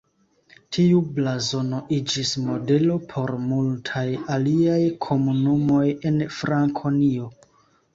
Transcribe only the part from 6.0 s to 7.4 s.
en Frankonio.